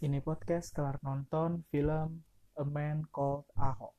Ini 0.00 0.24
podcast 0.24 0.72
kelar 0.72 0.96
nonton 1.04 1.60
film 1.68 2.24
A 2.56 2.64
Man 2.64 3.04
Called 3.12 3.44
Ahok. 3.52 3.92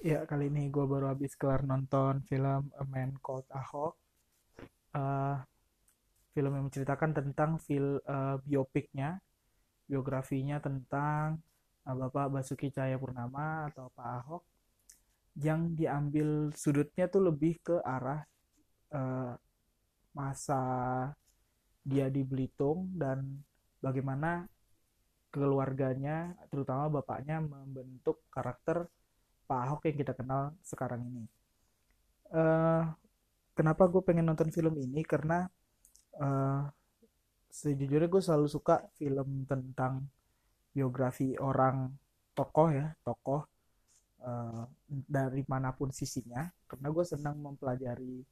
Ya, 0.00 0.24
kali 0.24 0.48
ini 0.48 0.72
gue 0.72 0.80
baru 0.88 1.12
habis 1.12 1.36
kelar 1.36 1.60
nonton 1.68 2.24
film 2.24 2.72
A 2.80 2.84
Man 2.88 3.20
Called 3.20 3.44
Ahok. 3.52 4.00
Uh, 4.96 5.36
film 6.32 6.56
yang 6.56 6.72
menceritakan 6.72 7.12
tentang 7.12 7.60
fil 7.60 8.00
uh, 8.00 8.40
biopiknya, 8.40 9.20
biografinya 9.84 10.56
tentang 10.56 11.44
uh, 11.84 11.92
Bapak 11.92 12.32
Basuki 12.32 12.72
Cahayapurnama 12.72 13.68
atau 13.68 13.92
Pak 13.92 14.08
Ahok 14.24 14.55
yang 15.36 15.76
diambil 15.76 16.48
sudutnya 16.56 17.12
tuh 17.12 17.28
lebih 17.28 17.60
ke 17.60 17.76
arah 17.84 18.24
uh, 18.96 19.36
masa 20.16 20.62
dia 21.84 22.08
di 22.08 22.24
Belitung 22.24 22.88
dan 22.96 23.44
bagaimana 23.84 24.48
keluarganya 25.28 26.32
terutama 26.48 26.88
bapaknya 26.88 27.44
membentuk 27.44 28.24
karakter 28.32 28.88
Pak 29.46 29.60
Ahok 29.68 29.86
yang 29.86 29.96
kita 30.00 30.12
kenal 30.16 30.56
sekarang 30.64 31.04
ini. 31.04 31.24
Uh, 32.32 32.82
kenapa 33.54 33.86
gue 33.86 34.02
pengen 34.02 34.26
nonton 34.26 34.50
film 34.50 34.74
ini 34.80 35.06
karena 35.06 35.46
uh, 36.18 36.66
sejujurnya 37.52 38.10
gue 38.10 38.22
selalu 38.24 38.48
suka 38.50 38.82
film 38.98 39.46
tentang 39.46 40.08
biografi 40.74 41.38
orang 41.38 41.88
tokoh 42.34 42.68
ya 42.68 42.92
tokoh 43.00 43.46
uh, 44.22 44.64
dari 44.88 45.42
mana 45.48 45.74
pun 45.74 45.92
sisinya 45.92 46.48
karena 46.70 46.88
gue 46.92 47.04
senang 47.04 47.36
mempelajari 47.40 48.22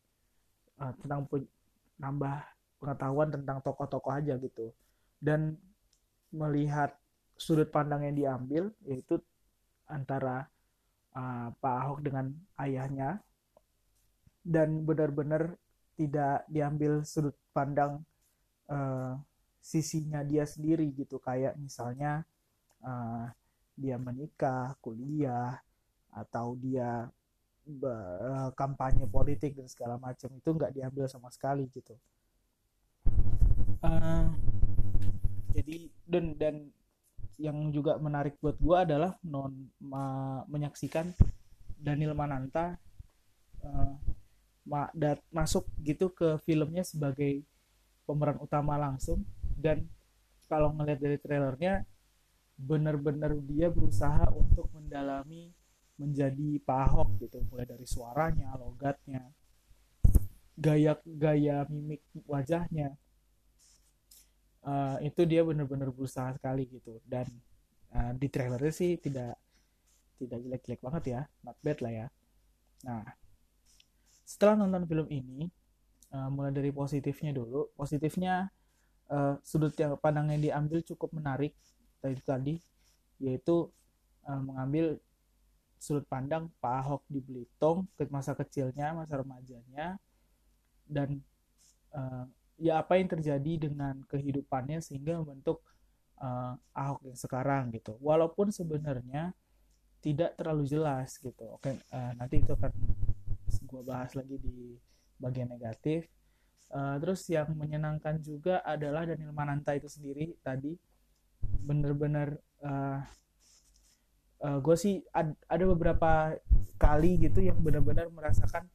uh, 0.80 0.92
tentang 1.02 1.26
nambah 1.98 2.36
pengetahuan 2.80 3.28
tentang 3.32 3.58
tokoh-tokoh 3.64 4.12
aja 4.12 4.36
gitu. 4.36 4.72
Dan 5.18 5.56
melihat 6.34 6.92
sudut 7.38 7.70
pandang 7.70 8.04
yang 8.06 8.16
diambil 8.16 8.64
yaitu 8.86 9.18
antara 9.88 10.46
uh, 11.14 11.48
Pak 11.58 11.74
Ahok 11.84 11.98
dengan 12.04 12.30
ayahnya 12.60 13.22
dan 14.44 14.84
benar-benar 14.84 15.56
tidak 15.96 16.44
diambil 16.50 17.06
sudut 17.06 17.34
pandang 17.54 18.02
uh, 18.68 19.16
sisinya 19.64 20.20
dia 20.20 20.44
sendiri 20.44 20.90
gitu. 20.92 21.16
Kayak 21.22 21.56
misalnya 21.56 22.26
uh, 22.84 23.30
dia 23.74 23.96
menikah, 23.96 24.76
kuliah, 24.84 25.58
atau 26.14 26.54
dia 26.56 27.10
kampanye 28.54 29.08
politik 29.08 29.56
dan 29.56 29.64
segala 29.72 29.96
macam 29.96 30.28
itu 30.36 30.48
nggak 30.52 30.74
diambil 30.76 31.08
sama 31.08 31.32
sekali 31.32 31.64
gitu. 31.72 31.96
Uh, 33.84 34.32
jadi 35.52 35.88
dan 36.08 36.26
dan 36.36 36.56
yang 37.36 37.68
juga 37.72 37.96
menarik 38.00 38.36
buat 38.40 38.56
gue 38.56 38.76
adalah 38.76 39.16
non 39.24 39.68
ma, 39.80 40.40
menyaksikan 40.48 41.12
Daniel 41.76 42.16
Mananta 42.16 42.76
uh, 43.64 43.92
ma, 44.64 44.88
dat, 44.96 45.20
masuk 45.32 45.68
gitu 45.84 46.12
ke 46.12 46.40
filmnya 46.44 46.84
sebagai 46.84 47.44
pemeran 48.04 48.40
utama 48.40 48.76
langsung. 48.76 49.24
Dan 49.56 49.88
kalau 50.48 50.72
ngelihat 50.76 51.00
dari 51.00 51.16
trailernya 51.16 51.84
benar-benar 52.54 53.34
dia 53.48 53.72
berusaha 53.72 54.30
untuk 54.30 54.70
mendalami 54.76 55.50
menjadi 55.94 56.58
Pak 56.62 56.78
Ahok 56.90 57.08
gitu 57.22 57.38
mulai 57.46 57.66
dari 57.66 57.86
suaranya 57.86 58.50
logatnya 58.58 59.30
gaya 60.54 60.98
gaya 61.02 61.66
mimik 61.66 62.02
wajahnya. 62.26 62.94
Uh, 64.64 64.96
itu 65.04 65.28
dia 65.28 65.44
benar-benar 65.44 65.92
berusaha 65.92 66.32
sekali 66.32 66.64
gitu. 66.70 66.96
Dan 67.04 67.28
uh, 67.92 68.16
di 68.16 68.26
trailernya 68.32 68.72
sih 68.72 68.96
tidak 68.96 69.36
tidak 70.16 70.40
jelek-jelek 70.40 70.80
banget 70.80 71.04
ya 71.10 71.20
not 71.42 71.58
bad 71.60 71.78
lah 71.84 71.92
ya. 71.92 72.06
Nah 72.86 73.04
setelah 74.24 74.64
nonton 74.64 74.88
film 74.88 75.06
ini 75.12 75.50
uh, 76.14 76.30
mulai 76.32 76.54
dari 76.54 76.72
positifnya 76.72 77.36
dulu. 77.36 77.68
Positifnya 77.76 78.48
uh, 79.12 79.36
sudut 79.44 79.74
yang 79.76 80.00
pandang 80.00 80.32
yang 80.32 80.42
diambil 80.42 80.80
cukup 80.80 81.12
menarik 81.12 81.52
tadi 82.00 82.20
tadi 82.24 82.54
yaitu 83.20 83.68
uh, 84.24 84.40
mengambil 84.40 84.96
sudut 85.84 86.08
pandang 86.08 86.48
Pak 86.64 86.74
Ahok 86.80 87.02
di 87.12 87.20
Belitung 87.20 87.84
ke 87.92 88.08
masa 88.08 88.32
kecilnya, 88.32 88.96
masa 88.96 89.20
remajanya, 89.20 90.00
dan 90.88 91.20
uh, 91.92 92.24
ya 92.56 92.80
apa 92.80 92.96
yang 92.96 93.12
terjadi 93.12 93.68
dengan 93.68 94.00
kehidupannya 94.08 94.80
sehingga 94.80 95.20
membentuk 95.20 95.60
uh, 96.24 96.56
Ahok 96.72 97.04
yang 97.04 97.18
sekarang 97.20 97.68
gitu. 97.76 98.00
Walaupun 98.00 98.48
sebenarnya 98.48 99.36
tidak 100.00 100.40
terlalu 100.40 100.64
jelas 100.64 101.20
gitu. 101.20 101.44
Oke, 101.52 101.76
uh, 101.92 102.12
nanti 102.16 102.40
itu 102.40 102.56
akan 102.56 102.72
gue 103.64 103.82
bahas 103.84 104.12
lagi 104.16 104.40
di 104.40 104.76
bagian 105.20 105.52
negatif. 105.52 106.08
Uh, 106.72 106.96
terus 106.96 107.28
yang 107.28 107.52
menyenangkan 107.52 108.18
juga 108.24 108.64
adalah 108.64 109.04
Daniel 109.04 109.36
Mananta 109.36 109.76
itu 109.76 109.86
sendiri 109.86 110.32
tadi 110.40 110.74
bener-bener 111.64 112.40
uh, 112.64 113.04
uh, 114.42 114.46
eh, 114.48 114.58
gue 114.58 114.76
sih 114.76 114.94
ad, 115.14 115.36
ada 115.46 115.64
beberapa 115.68 116.34
kali 116.80 117.20
gitu 117.22 117.44
yang 117.44 117.60
benar-benar 117.62 118.10
merasakan 118.10 118.66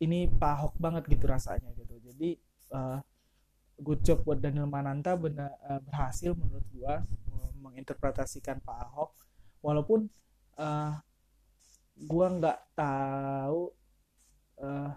ini 0.00 0.28
pahok 0.28 0.76
banget 0.76 1.08
gitu 1.08 1.24
rasanya 1.28 1.72
gitu. 1.76 1.96
Jadi 2.00 2.36
uh, 2.72 3.00
good 3.80 4.00
job 4.04 4.24
buat 4.24 4.40
Daniel 4.40 4.68
Mananta 4.68 5.16
benar 5.16 5.52
uh, 5.64 5.80
berhasil 5.84 6.32
menurut 6.32 6.64
gue 6.72 6.94
menginterpretasikan 7.60 8.60
Pak 8.60 8.78
Ahok. 8.88 9.10
Walaupun 9.64 10.08
uh, 10.60 10.92
gue 11.96 12.26
nggak 12.28 12.76
tahu 12.76 13.72
uh, 14.60 14.92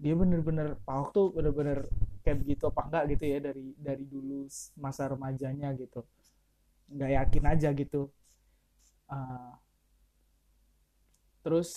dia 0.00 0.14
bener-bener 0.16 0.80
Pak 0.80 0.94
Ahok 0.96 1.08
tuh 1.12 1.26
bener-bener 1.36 1.88
kayak 2.20 2.44
begitu 2.44 2.68
apa 2.68 2.80
enggak 2.88 3.04
gitu 3.16 3.24
ya 3.28 3.38
dari 3.40 3.66
dari 3.76 4.04
dulu 4.08 4.48
masa 4.80 5.08
remajanya 5.12 5.72
gitu. 5.76 6.04
Nggak 6.88 7.10
yakin 7.20 7.44
aja 7.48 7.68
gitu 7.76 8.08
uh, 9.10 9.52
terus 11.42 11.70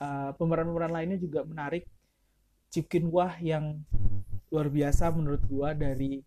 uh, 0.00 0.32
pemeran-pemeran 0.38 0.92
lainnya 0.94 1.18
juga 1.20 1.42
menarik. 1.44 1.84
Chicken 2.70 3.10
Wah 3.10 3.34
yang 3.42 3.82
luar 4.50 4.70
biasa 4.70 5.10
menurut 5.10 5.42
gua 5.50 5.74
dari 5.74 6.22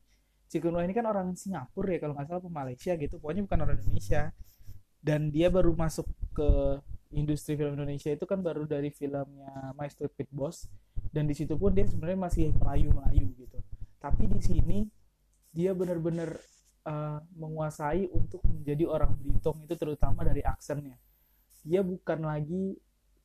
Chicken 0.52 0.76
Wah 0.76 0.84
ini 0.84 0.92
kan 0.92 1.08
orang 1.08 1.34
Singapura 1.34 1.96
ya 1.96 2.00
kalau 2.04 2.14
nggak 2.14 2.28
salah 2.28 2.44
Malaysia 2.52 2.94
gitu. 3.00 3.16
Pokoknya 3.18 3.48
bukan 3.48 3.60
orang 3.64 3.78
Indonesia. 3.80 4.30
Dan 5.04 5.36
dia 5.36 5.52
baru 5.52 5.76
masuk 5.76 6.08
ke 6.32 6.80
industri 7.12 7.60
film 7.60 7.76
Indonesia 7.76 8.08
itu 8.08 8.24
kan 8.24 8.40
baru 8.40 8.64
dari 8.64 8.88
filmnya 8.88 9.76
My 9.76 9.92
Stupid 9.92 10.32
Boss. 10.32 10.68
Dan 11.12 11.28
di 11.28 11.36
situ 11.36 11.60
pun 11.60 11.76
dia 11.76 11.84
sebenarnya 11.84 12.20
masih 12.20 12.56
melayu-melayu 12.56 13.28
gitu. 13.36 13.60
Tapi 14.00 14.24
di 14.32 14.40
sini 14.40 14.80
dia 15.52 15.76
benar-benar 15.76 16.40
uh, 16.88 17.20
menguasai 17.36 18.08
untuk 18.12 18.44
menjadi 18.48 18.88
orang 18.88 19.16
Belitung 19.20 19.64
itu 19.64 19.76
terutama 19.76 20.24
dari 20.24 20.44
aksennya. 20.44 20.98
Dia 21.64 21.82
bukan 21.84 22.28
lagi 22.28 22.76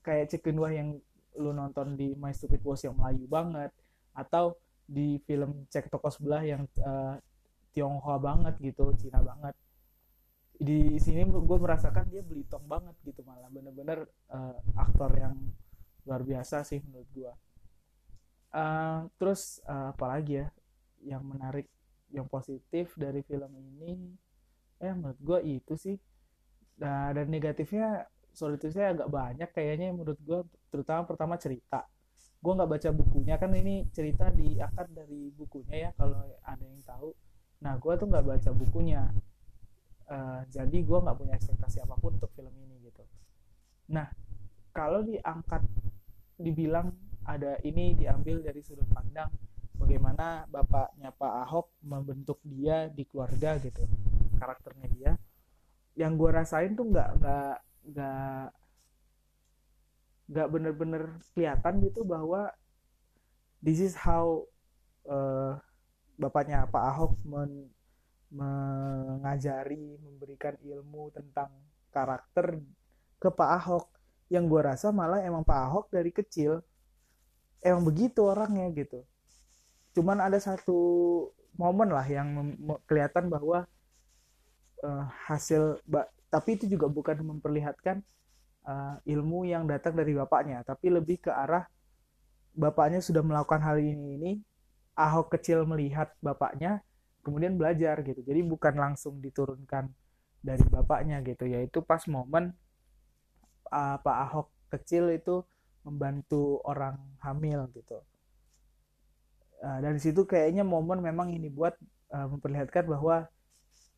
kayak 0.03 0.31
Cekenwah 0.33 0.73
yang 0.73 0.99
lu 1.39 1.55
nonton 1.55 1.95
di 1.95 2.15
My 2.19 2.35
Stupid 2.35 2.63
Boss 2.63 2.83
yang 2.83 2.99
Melayu 2.99 3.27
banget 3.31 3.71
atau 4.15 4.59
di 4.89 5.21
film 5.23 5.69
Cek 5.71 5.93
Toko 5.93 6.09
Sebelah 6.11 6.43
yang 6.43 6.67
uh, 6.83 7.21
Tionghoa 7.77 8.19
banget 8.19 8.59
gitu 8.59 8.91
Cina 8.99 9.23
banget. 9.23 9.55
Di 10.59 10.99
sini 10.99 11.23
gue 11.23 11.59
merasakan 11.59 12.11
dia 12.11 12.25
Belitung 12.27 12.67
banget 12.67 12.97
gitu 13.07 13.23
malah 13.23 13.47
bener-bener 13.53 14.11
uh, 14.33 14.59
aktor 14.75 15.15
yang 15.15 15.39
luar 16.03 16.25
biasa 16.25 16.65
sih 16.65 16.81
menurut 16.83 17.07
gue 17.13 17.33
uh, 18.53 19.05
terus 19.21 19.61
uh, 19.69 19.93
apalagi 19.93 20.45
ya 20.45 20.47
yang 21.05 21.23
menarik 21.25 21.69
yang 22.13 22.27
positif 22.27 22.97
dari 22.97 23.21
film 23.25 23.53
ini 23.57 24.17
eh 24.79 24.95
menurut 24.95 25.21
gue 25.21 25.39
itu 25.59 25.75
sih. 25.75 25.97
Nah, 26.79 27.11
dan 27.11 27.27
negatifnya 27.27 28.07
sorry 28.31 28.55
itu 28.55 28.71
saya 28.71 28.95
agak 28.95 29.11
banyak 29.11 29.51
kayaknya 29.51 29.91
menurut 29.91 30.19
gue 30.23 30.41
terutama 30.71 31.03
pertama 31.05 31.35
cerita. 31.35 31.85
Gue 32.39 32.53
nggak 32.55 32.71
baca 32.71 32.89
bukunya 32.95 33.35
kan 33.35 33.51
ini 33.51 33.91
cerita 33.91 34.31
diangkat 34.31 34.95
dari 34.95 35.35
bukunya 35.35 35.77
ya 35.87 35.91
kalau 35.99 36.23
ada 36.47 36.63
yang 36.63 36.83
tahu. 36.87 37.11
Nah 37.67 37.75
gue 37.83 37.93
tuh 37.99 38.07
nggak 38.07 38.27
baca 38.27 38.51
bukunya. 38.55 39.03
Uh, 40.09 40.41
jadi 40.49 40.79
gue 40.79 40.99
nggak 41.05 41.19
punya 41.19 41.35
ekspektasi 41.37 41.85
apa 41.85 41.99
pun 41.99 42.15
untuk 42.17 42.31
film 42.39 42.55
ini 42.55 42.79
gitu. 42.87 43.03
Nah 43.91 44.07
kalau 44.71 45.03
diangkat 45.03 45.67
dibilang 46.39 46.95
ada 47.27 47.59
ini 47.67 47.99
diambil 47.99 48.41
dari 48.41 48.63
sudut 48.63 48.87
pandang 48.95 49.29
bagaimana 49.89 50.45
bapaknya 50.53 51.09
Pak 51.17 51.49
Ahok 51.49 51.73
membentuk 51.81 52.37
dia 52.45 52.93
di 52.93 53.09
keluarga 53.09 53.57
gitu 53.57 53.89
karakternya 54.37 54.89
dia. 54.93 55.13
Yang 55.97 56.13
gue 56.21 56.31
rasain 56.37 56.77
tuh 56.77 56.93
nggak 56.93 57.09
nggak 57.17 57.57
nggak 57.89 58.45
nggak 60.29 60.49
bener-bener 60.53 61.03
kelihatan 61.33 61.81
gitu 61.81 62.05
bahwa 62.05 62.53
this 63.65 63.81
is 63.81 63.97
how 63.97 64.45
uh, 65.09 65.57
bapaknya 66.21 66.69
Pak 66.69 66.85
Ahok 66.93 67.17
men, 67.25 67.73
mengajari 68.29 69.97
memberikan 70.05 70.53
ilmu 70.69 71.17
tentang 71.17 71.49
karakter 71.89 72.61
ke 73.17 73.33
Pak 73.33 73.51
Ahok. 73.57 73.89
Yang 74.29 74.45
gue 74.53 74.61
rasa 74.69 74.93
malah 74.93 75.25
emang 75.25 75.49
Pak 75.49 75.61
Ahok 75.65 75.89
dari 75.89 76.13
kecil 76.13 76.61
emang 77.65 77.89
begitu 77.89 78.29
orangnya 78.29 78.69
gitu 78.77 79.09
cuman 79.97 80.19
ada 80.21 80.39
satu 80.39 80.79
momen 81.59 81.91
lah 81.91 82.07
yang 82.07 82.55
kelihatan 82.87 83.29
bahwa 83.33 83.67
uh, 84.85 85.05
hasil 85.27 85.83
tapi 86.29 86.61
itu 86.61 86.69
juga 86.69 86.87
bukan 86.87 87.19
memperlihatkan 87.25 88.05
uh, 88.69 88.97
ilmu 89.09 89.49
yang 89.49 89.65
datang 89.67 89.97
dari 89.97 90.15
bapaknya 90.15 90.63
tapi 90.63 90.93
lebih 90.93 91.25
ke 91.25 91.31
arah 91.33 91.67
bapaknya 92.59 92.99
sudah 93.03 93.23
melakukan 93.23 93.63
hal 93.63 93.79
ini 93.79 94.19
ini 94.19 94.33
Ahok 94.99 95.39
kecil 95.39 95.63
melihat 95.63 96.11
bapaknya 96.19 96.83
kemudian 97.23 97.55
belajar 97.55 98.03
gitu. 98.03 98.19
Jadi 98.19 98.43
bukan 98.43 98.75
langsung 98.75 99.23
diturunkan 99.23 99.87
dari 100.43 100.67
bapaknya 100.67 101.23
gitu. 101.23 101.47
Yaitu 101.47 101.87
pas 101.87 102.03
momen 102.11 102.51
uh, 103.71 103.97
Pak 104.03 104.17
Ahok 104.27 104.51
kecil 104.75 105.15
itu 105.15 105.47
membantu 105.87 106.59
orang 106.67 106.99
hamil 107.23 107.71
gitu 107.79 108.03
uh, 109.63 109.79
dari 109.83 109.99
situ 109.99 110.25
kayaknya 110.25 110.63
momen 110.63 111.03
memang 111.03 111.31
ini 111.35 111.51
buat 111.51 111.75
uh, 112.15 112.27
memperlihatkan 112.31 112.85
bahwa 112.87 113.27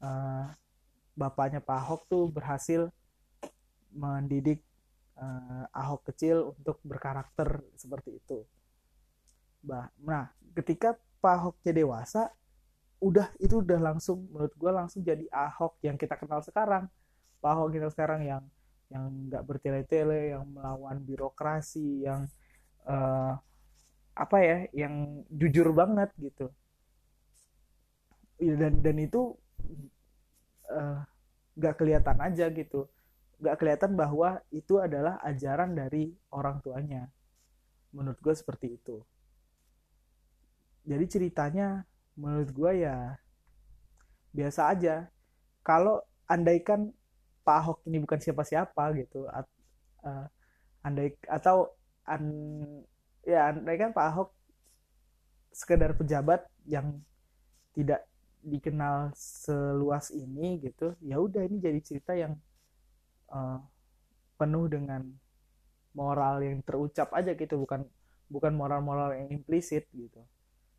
uh, 0.01 0.45
bapaknya 1.15 1.61
Pak 1.61 1.77
Ahok 1.77 2.03
tuh 2.09 2.25
berhasil 2.33 2.89
mendidik 3.91 4.62
uh, 5.19 5.67
Ahok 5.75 6.09
kecil 6.15 6.55
untuk 6.57 6.81
berkarakter 6.87 7.61
seperti 7.77 8.19
itu. 8.23 8.47
Bah, 9.61 9.93
nah, 10.01 10.33
ketika 10.57 10.97
Pak 11.21 11.35
Ahok 11.37 11.57
jadi 11.61 11.85
dewasa, 11.85 12.33
udah 13.01 13.33
itu 13.41 13.61
udah 13.61 13.81
langsung 13.81 14.29
menurut 14.29 14.53
gue 14.57 14.73
langsung 14.73 15.01
jadi 15.05 15.25
Ahok 15.29 15.81
yang 15.85 16.01
kita 16.01 16.17
kenal 16.17 16.41
sekarang. 16.41 16.89
Pak 17.41 17.51
Ahok 17.53 17.77
kita 17.77 17.89
sekarang 17.93 18.25
yang 18.25 18.43
yang 18.91 19.07
nggak 19.31 19.47
bertele-tele, 19.47 20.35
yang 20.35 20.45
melawan 20.51 20.99
birokrasi, 20.99 22.09
yang 22.09 22.27
uh, 22.89 23.39
apa 24.20 24.37
ya, 24.44 24.58
yang 24.76 25.25
jujur 25.32 25.72
banget 25.72 26.12
gitu. 26.20 26.52
Dan 28.37 28.84
dan 28.84 28.96
itu 29.00 29.32
uh, 30.69 31.00
nggak 31.56 31.75
kelihatan 31.81 32.19
aja 32.20 32.52
gitu. 32.52 32.84
Nggak 33.40 33.56
kelihatan 33.56 33.93
bahwa 33.96 34.44
itu 34.52 34.76
adalah 34.76 35.17
ajaran 35.25 35.72
dari 35.72 36.12
orang 36.28 36.61
tuanya. 36.61 37.08
Menurut 37.96 38.20
gue 38.20 38.34
seperti 38.37 38.76
itu. 38.76 39.00
Jadi 40.84 41.05
ceritanya 41.08 41.88
menurut 42.16 42.52
gue 42.52 42.73
ya 42.84 43.16
biasa 44.37 44.73
aja. 44.76 45.08
Kalau 45.64 46.05
andaikan 46.28 46.93
Pak 47.40 47.56
Ahok 47.56 47.78
ini 47.88 48.00
bukan 48.05 48.20
siapa-siapa 48.20 48.93
gitu 49.00 49.25
uh, 50.05 50.26
andai 50.84 51.16
atau 51.28 51.73
an, 52.08 52.25
ya 53.26 53.52
andaikan 53.52 53.93
Pak 53.93 54.05
Ahok 54.12 54.31
sekedar 55.50 55.93
pejabat 55.99 56.46
yang 56.64 57.02
tidak 57.75 58.06
dikenal 58.40 59.12
seluas 59.12 60.08
ini 60.14 60.62
gitu 60.64 60.96
ya 61.05 61.20
udah 61.20 61.44
ini 61.44 61.61
jadi 61.61 61.81
cerita 61.84 62.17
yang 62.17 62.38
uh, 63.28 63.61
penuh 64.40 64.67
dengan 64.72 65.05
moral 65.93 66.40
yang 66.40 66.64
terucap 66.64 67.12
aja 67.12 67.37
gitu 67.37 67.61
bukan 67.61 67.84
bukan 68.31 68.55
moral-moral 68.55 69.12
yang 69.19 69.28
implisit 69.43 69.90
gitu. 69.90 70.23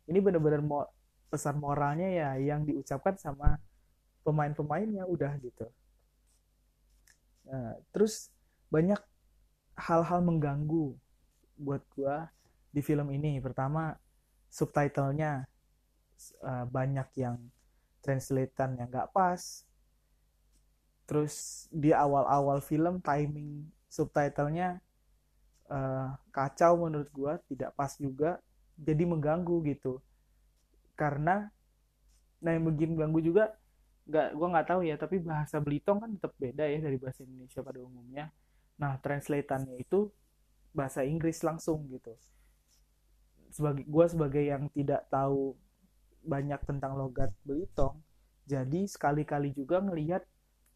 Ini 0.08 0.18
benar-benar 0.24 0.64
mo 0.64 0.88
pesan 1.28 1.60
moralnya 1.60 2.08
ya 2.08 2.28
yang 2.40 2.64
diucapkan 2.64 3.14
sama 3.20 3.60
pemain-pemainnya 4.24 5.04
udah 5.04 5.36
gitu. 5.44 5.68
Nah, 7.46 7.76
terus 7.92 8.32
banyak 8.72 8.98
hal-hal 9.76 10.24
mengganggu 10.24 10.96
buat 11.62 11.82
gua 11.94 12.26
di 12.74 12.82
film 12.82 13.12
ini. 13.14 13.38
Pertama 13.38 13.94
subtitlenya 14.52 15.46
uh, 16.42 16.64
banyak 16.66 17.08
yang 17.16 17.38
translatean 18.02 18.80
yang 18.80 18.88
nggak 18.90 19.12
pas. 19.14 19.64
Terus 21.06 21.66
di 21.68 21.92
awal-awal 21.92 22.64
film 22.64 22.98
timing 23.04 23.68
subtitlenya 23.92 24.80
uh, 25.68 26.16
kacau 26.32 26.88
menurut 26.88 27.08
gue 27.12 27.32
tidak 27.54 27.76
pas 27.76 27.92
juga. 27.96 28.40
Jadi 28.76 29.04
mengganggu 29.04 29.62
gitu. 29.68 30.00
Karena 30.96 31.46
nah 32.42 32.50
yang 32.50 32.66
bikin 32.74 32.98
mengganggu 32.98 33.20
juga 33.22 33.44
nggak 34.02 34.28
gue 34.34 34.48
nggak 34.50 34.66
tahu 34.66 34.80
ya 34.82 34.98
tapi 34.98 35.22
bahasa 35.22 35.62
Belitung 35.62 36.02
kan 36.02 36.10
tetap 36.10 36.34
beda 36.34 36.66
ya 36.66 36.82
dari 36.82 36.98
bahasa 36.98 37.22
Indonesia 37.22 37.62
pada 37.62 37.78
umumnya. 37.78 38.34
Nah 38.82 38.98
translatannya 38.98 39.78
itu 39.78 40.10
bahasa 40.72 41.04
Inggris 41.04 41.44
langsung 41.44 41.86
gitu. 41.92 42.16
Sebagai 43.52 43.84
gue 43.84 44.06
sebagai 44.08 44.44
yang 44.44 44.68
tidak 44.72 45.08
tahu 45.12 45.52
banyak 46.24 46.60
tentang 46.64 46.96
logat 46.96 47.30
Belitung 47.44 48.00
jadi 48.46 48.90
sekali-kali 48.90 49.54
juga 49.54 49.78
ngelihat 49.78 50.26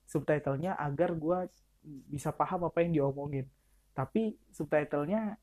subtitlenya 0.06 0.78
agar 0.78 1.14
gue 1.19 1.38
bisa 2.10 2.31
paham 2.31 2.66
apa 2.70 2.82
yang 2.82 2.93
diomongin. 2.94 3.46
Tapi 3.94 4.38
subtitlenya 4.54 5.34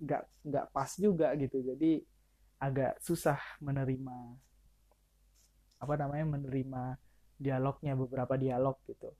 nggak 0.00 0.22
nggak 0.50 0.66
pas 0.74 0.90
juga 0.98 1.30
gitu 1.38 1.62
jadi 1.62 2.02
agak 2.58 2.98
susah 2.98 3.38
menerima 3.62 4.16
apa 5.78 5.94
namanya 5.94 6.26
menerima 6.34 6.82
dialognya 7.36 7.92
beberapa 7.92 8.34
dialog 8.40 8.80
gitu. 8.88 9.12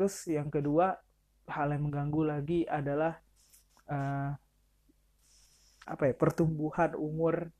Terus 0.00 0.24
yang 0.26 0.48
kedua 0.48 0.96
hal 1.50 1.68
yang 1.76 1.90
mengganggu 1.90 2.22
lagi 2.24 2.60
adalah 2.64 3.20
uh, 3.90 4.30
apa 5.90 6.02
ya 6.06 6.14
pertumbuhan 6.14 6.94
umur 6.94 7.50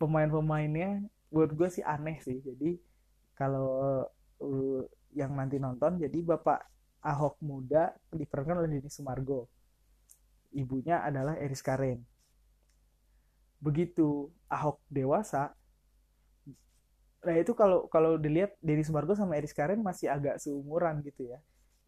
pemain-pemainnya 0.00 1.04
buat 1.28 1.52
gue 1.52 1.68
sih 1.68 1.84
aneh 1.84 2.18
sih. 2.24 2.40
Jadi 2.40 2.80
kalau 3.36 4.08
uh, 4.40 4.82
yang 5.12 5.36
nanti 5.36 5.60
nonton 5.60 6.00
jadi 6.00 6.18
bapak 6.24 6.64
Ahok 6.98 7.38
muda 7.44 7.94
diperankan 8.10 8.58
oleh 8.64 8.80
Deddy 8.80 8.90
Sumargo. 8.90 9.46
Ibunya 10.50 11.04
adalah 11.04 11.38
Eris 11.38 11.62
Karen. 11.62 12.02
Begitu 13.60 14.32
Ahok 14.48 14.80
dewasa 14.88 15.52
nah 17.18 17.34
itu 17.34 17.50
kalau 17.50 17.90
kalau 17.90 18.14
dilihat 18.14 18.54
Deddy 18.62 18.86
Sumargo 18.86 19.10
sama 19.12 19.34
Eris 19.34 19.50
Karen 19.50 19.82
masih 19.82 20.08
agak 20.08 20.40
seumuran 20.40 21.02
gitu 21.04 21.28
ya. 21.28 21.38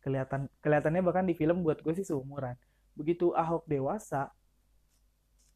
Kelihatan 0.03 0.51
kelihatannya 0.61 1.03
bahkan 1.07 1.25
di 1.25 1.35
film 1.39 1.63
buat 1.63 1.81
gue 1.81 1.95
sih 1.97 2.07
seumuran 2.07 2.59
begitu 3.01 3.33
Ahok 3.33 3.65
dewasa 3.65 4.29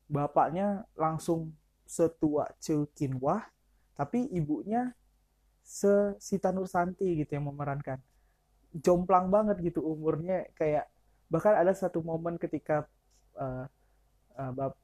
bapaknya 0.09 0.89
langsung 0.97 1.53
setua 1.85 2.49
Cekinwah 2.57 3.45
tapi 3.93 4.25
ibunya 4.33 4.97
se 5.61 6.17
Sita 6.21 6.51
Nursanti 6.53 7.05
gitu 7.21 7.31
yang 7.37 7.49
memerankan. 7.53 8.01
Jomplang 8.75 9.29
banget 9.29 9.61
gitu 9.63 9.85
umurnya 9.85 10.49
kayak 10.57 10.89
bahkan 11.29 11.55
ada 11.57 11.73
satu 11.73 12.01
momen 12.01 12.41
ketika 12.41 12.89
uh, 13.37 13.65
uh, 14.37 14.53
bap 14.53 14.75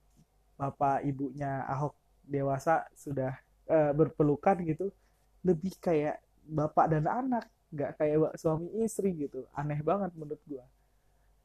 bapak 0.61 1.03
ibunya 1.09 1.65
Ahok 1.67 1.97
dewasa 2.25 2.85
sudah 2.93 3.35
uh, 3.67 3.93
berpelukan 3.97 4.61
gitu 4.63 4.93
lebih 5.41 5.73
kayak 5.81 6.21
bapak 6.45 6.87
dan 6.93 7.09
anak 7.09 7.49
nggak 7.73 7.97
kayak 7.99 8.37
suami 8.39 8.69
istri 8.85 9.17
gitu. 9.17 9.49
Aneh 9.57 9.81
banget 9.83 10.15
menurut 10.15 10.41
gua 10.47 10.65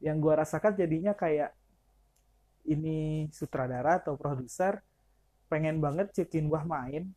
yang 0.00 0.20
gua 0.20 0.44
rasakan 0.44 0.76
jadinya 0.76 1.16
kayak 1.16 1.52
ini 2.66 3.30
sutradara 3.30 4.02
atau 4.02 4.18
produser 4.18 4.82
pengen 5.46 5.78
banget 5.78 6.10
cekin 6.12 6.50
wah 6.50 6.66
main 6.66 7.14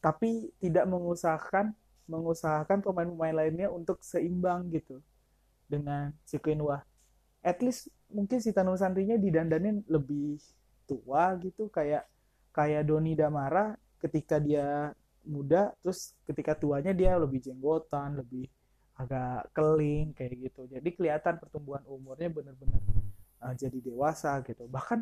tapi 0.00 0.48
tidak 0.62 0.88
mengusahakan 0.88 1.76
mengusahakan 2.10 2.82
pemain-pemain 2.82 3.36
lainnya 3.46 3.68
untuk 3.70 4.02
seimbang 4.02 4.66
gitu 4.74 4.98
dengan 5.70 6.10
si 6.26 6.40
Wah. 6.58 6.82
At 7.40 7.62
least 7.62 7.86
mungkin 8.10 8.42
si 8.42 8.50
Tanu 8.50 8.74
Santrinya 8.74 9.14
didandanin 9.14 9.86
lebih 9.86 10.42
tua 10.90 11.38
gitu 11.38 11.70
kayak 11.70 12.02
kayak 12.50 12.82
Doni 12.82 13.14
Damara 13.14 13.78
ketika 14.02 14.42
dia 14.42 14.90
muda 15.22 15.70
terus 15.84 16.18
ketika 16.26 16.58
tuanya 16.58 16.90
dia 16.90 17.14
lebih 17.14 17.38
jenggotan 17.38 18.18
lebih 18.18 18.50
agak 19.00 19.48
keling 19.56 20.12
kayak 20.12 20.36
gitu. 20.50 20.68
Jadi 20.68 20.88
kelihatan 20.92 21.40
pertumbuhan 21.40 21.80
umurnya 21.88 22.28
benar-benar 22.28 22.80
uh, 23.40 23.54
jadi 23.56 23.78
dewasa 23.80 24.44
gitu. 24.44 24.68
Bahkan 24.68 25.00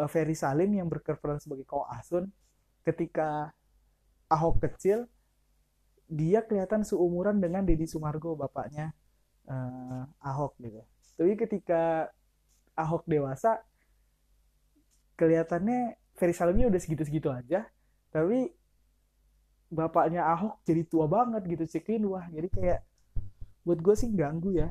uh, 0.00 0.08
Ferry 0.08 0.32
Salim 0.32 0.72
yang 0.72 0.88
berperan 0.88 1.36
sebagai 1.36 1.68
Ko 1.68 1.84
Asun 1.84 2.32
ketika 2.80 3.52
Ahok 4.26 4.64
kecil 4.64 5.06
dia 6.06 6.42
kelihatan 6.42 6.86
seumuran 6.86 7.38
dengan 7.42 7.66
Deddy 7.66 7.86
Sumargo 7.86 8.38
bapaknya 8.38 8.96
uh, 9.50 10.06
Ahok 10.24 10.56
gitu. 10.62 10.80
Tapi 11.20 11.32
ketika 11.36 12.08
Ahok 12.76 13.04
dewasa 13.04 13.60
kelihatannya 15.16 15.96
Ferry 16.16 16.32
Salmi 16.32 16.64
udah 16.64 16.80
segitu-segitu 16.80 17.28
aja. 17.28 17.68
Tapi 18.12 18.48
bapaknya 19.66 20.22
Ahok 20.22 20.62
jadi 20.62 20.86
tua 20.86 21.10
banget 21.10 21.42
gitu 21.50 21.64
cekin 21.66 22.06
wah 22.06 22.26
jadi 22.30 22.48
kayak 22.50 22.80
buat 23.66 23.82
gue 23.82 23.94
sih 23.98 24.10
ganggu 24.14 24.54
ya. 24.54 24.70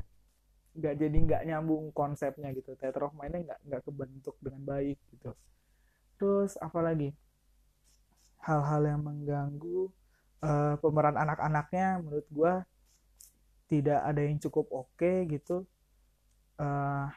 Nggak 0.75 0.93
jadi 0.95 1.17
nggak 1.27 1.41
nyambung 1.51 1.91
konsepnya 1.91 2.55
gitu. 2.55 2.79
Teater 2.79 3.11
of 3.11 3.13
mainnya 3.19 3.43
nggak 3.43 3.59
nggak 3.67 3.81
kebentuk 3.83 4.35
dengan 4.39 4.61
baik 4.63 4.97
gitu. 5.11 5.35
Terus 6.15 6.55
apalagi? 6.63 7.11
Hal-hal 8.39 8.87
yang 8.87 9.01
mengganggu 9.03 9.91
uh, 10.45 10.75
pemeran 10.79 11.17
anak-anaknya 11.19 11.99
menurut 11.99 12.27
gue 12.31 12.53
tidak 13.65 13.99
ada 14.05 14.21
yang 14.21 14.37
cukup 14.39 14.65
oke 14.71 14.95
okay, 14.95 15.27
gitu. 15.27 15.67
Uh, 16.55 17.11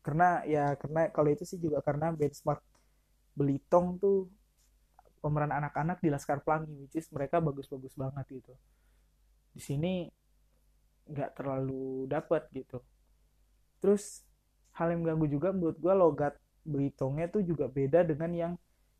karena 0.00 0.44
ya 0.48 0.64
karena 0.80 1.12
kalau 1.12 1.28
itu 1.28 1.44
sih 1.44 1.60
juga 1.60 1.84
karena 1.84 2.12
benchmark 2.12 2.60
Belitong 3.34 3.98
tuh 3.98 4.30
pemeran 5.24 5.48
anak-anak 5.48 6.04
di 6.04 6.12
Laskar 6.12 6.44
Pelangi 6.44 6.84
which 6.84 7.00
is 7.00 7.08
mereka 7.08 7.40
bagus-bagus 7.40 7.96
banget 7.96 8.44
gitu. 8.44 8.52
Di 9.56 9.60
sini 9.64 10.04
nggak 11.08 11.40
terlalu 11.40 12.04
dapat 12.04 12.44
gitu. 12.52 12.84
Terus 13.80 14.20
hal 14.76 14.92
yang 14.92 15.00
mengganggu 15.00 15.26
juga 15.32 15.48
menurut 15.56 15.80
gue 15.80 15.94
logat 15.96 16.34
Belitongnya 16.64 17.32
tuh 17.32 17.40
juga 17.44 17.68
beda 17.68 18.04
dengan 18.04 18.32
yang 18.32 18.52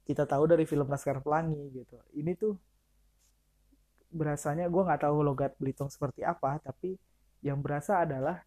kita 0.08 0.24
tahu 0.24 0.48
dari 0.48 0.64
film 0.64 0.88
Laskar 0.88 1.20
Pelangi 1.20 1.60
gitu. 1.76 2.00
Ini 2.16 2.32
tuh 2.40 2.56
berasanya 4.08 4.70
gue 4.72 4.82
nggak 4.84 5.02
tahu 5.04 5.20
logat 5.20 5.52
Belitung 5.60 5.90
seperti 5.90 6.22
apa 6.24 6.56
tapi 6.62 6.94
yang 7.44 7.60
berasa 7.60 8.00
adalah 8.06 8.40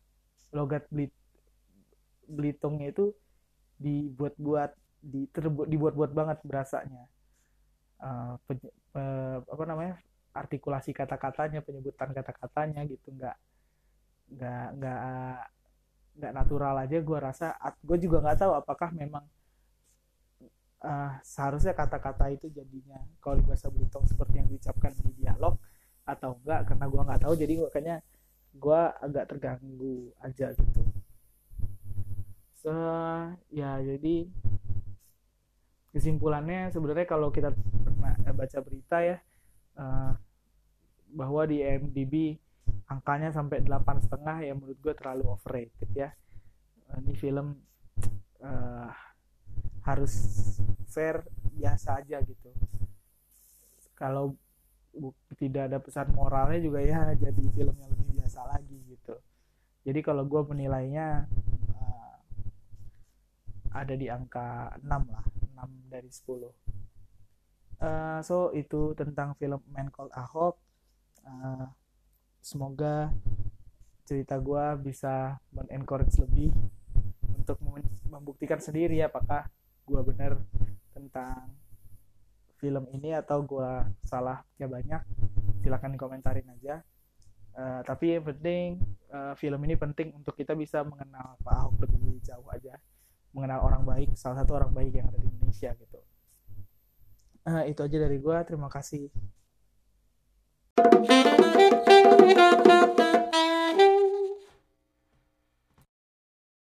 logat 0.55 0.87
Belit 0.89 1.11
Belitongnya 2.25 2.95
itu 2.95 3.11
dibuat-buat 3.77 4.71
di 5.03 5.29
dibuat-buat 5.69 6.11
banget 6.15 6.41
berasanya 6.41 7.05
uh, 8.01 8.35
apa 9.41 9.63
namanya 9.65 9.97
artikulasi 10.33 10.93
kata-katanya 10.93 11.65
penyebutan 11.65 12.13
kata-katanya 12.13 12.85
gitu. 12.85 13.09
Nggak 13.13 13.37
nggak 14.27 14.65
nggak 14.77 14.99
nggak 16.17 16.31
natural 16.33 16.75
aja 16.81 16.97
gue 17.01 17.19
rasa. 17.19 17.47
Gue 17.81 17.97
juga 18.01 18.21
nggak 18.21 18.37
tahu 18.45 18.53
apakah 18.57 18.89
memang 18.93 19.25
uh, 20.85 21.11
seharusnya 21.25 21.73
kata-kata 21.73 22.29
itu 22.33 22.49
jadinya 22.53 23.01
kalau 23.21 23.41
di 23.41 23.45
bahasa 23.45 23.69
Belitung 23.73 24.05
seperti 24.05 24.41
yang 24.41 24.47
diucapkan 24.49 24.93
di 24.93 25.11
dialog 25.21 25.57
atau 26.07 26.39
enggak 26.41 26.73
karena 26.73 26.85
gue 26.85 27.01
nggak 27.01 27.21
tahu. 27.25 27.33
Jadi 27.37 27.53
gue 27.57 27.69
kayaknya 27.73 27.97
gue 28.57 28.81
agak 29.01 29.25
terganggu 29.29 30.13
aja 30.21 30.53
gitu. 30.53 30.81
So 32.57 32.73
ya 33.53 33.77
jadi 33.81 34.27
kesimpulannya 35.93 36.69
sebenarnya 36.69 37.07
kalau 37.09 37.33
kita 37.33 37.53
baca 38.37 38.57
berita 38.61 39.01
ya 39.01 39.17
uh, 39.81 40.13
bahwa 41.11 41.41
di 41.49 41.65
MDB 41.65 42.37
angkanya 42.87 43.33
sampai 43.33 43.65
delapan 43.65 43.97
setengah 43.99 44.37
ya 44.45 44.53
menurut 44.55 44.77
gue 44.79 44.93
terlalu 44.95 45.23
overrated 45.27 45.89
ya. 45.91 46.09
Ini 46.87 47.13
film 47.19 47.57
uh, 48.39 48.89
harus 49.83 50.13
fair 50.87 51.23
biasa 51.57 51.99
aja 51.99 52.23
gitu. 52.23 52.49
Kalau 53.97 54.37
tidak 55.35 55.69
ada 55.69 55.77
pesan 55.83 56.09
moralnya 56.15 56.57
juga 56.63 56.79
ya 56.81 57.13
jadi 57.13 57.43
film 57.53 57.75
yang 57.75 57.91
lebih 57.91 58.23
biasa 58.23 58.39
lagi 58.47 58.77
gitu. 58.87 59.15
Jadi 59.83 59.99
kalau 60.03 60.23
gue 60.23 60.41
menilainya 60.47 61.27
uh, 61.75 62.15
ada 63.75 63.93
di 63.95 64.07
angka 64.07 64.75
6 64.79 64.87
lah 64.87 65.25
6 65.59 65.91
dari 65.91 66.09
10 66.11 66.66
uh, 67.81 68.19
so 68.25 68.51
itu 68.53 68.93
tentang 68.97 69.33
film 69.37 69.61
Man 69.71 69.89
Called 69.93 70.13
Ahok 70.13 70.57
uh, 71.25 71.67
semoga 72.41 73.11
cerita 74.07 74.39
gue 74.39 74.65
bisa 74.87 75.35
men-encourage 75.51 76.15
lebih 76.23 76.55
untuk 77.35 77.59
membuktikan 78.07 78.55
sendiri 78.63 79.03
apakah 79.03 79.51
gue 79.83 80.01
benar 80.07 80.39
tentang 80.95 81.51
film 82.57 82.87
ini 82.95 83.11
atau 83.13 83.43
gue 83.43 83.71
salah 84.07 84.41
ya 84.55 84.65
banyak. 84.71 85.03
Silahkan 85.59 85.91
dikomentarin 85.91 86.47
aja. 86.55 86.79
Uh, 87.57 87.83
tapi 87.83 88.15
yang 88.15 88.23
penting 88.23 88.79
uh, 89.11 89.35
film 89.35 89.59
ini 89.67 89.75
penting 89.75 90.15
untuk 90.15 90.39
kita 90.39 90.55
bisa 90.55 90.87
mengenal 90.87 91.35
Pak 91.43 91.53
Ahok 91.53 91.73
lebih 91.83 92.23
jauh 92.23 92.47
aja. 92.47 92.79
Mengenal 93.35 93.59
orang 93.59 93.83
baik 93.83 94.15
salah 94.15 94.39
satu 94.39 94.55
orang 94.55 94.71
baik 94.71 95.03
yang 95.03 95.11
ada 95.11 95.19
di 95.19 95.27
Indonesia 95.27 95.75
gitu 95.75 96.06
uh, 97.47 97.63
itu 97.63 97.79
aja 97.79 97.97
dari 97.97 98.19
gue 98.19 98.37
terima 98.43 98.67
kasih. 98.67 99.07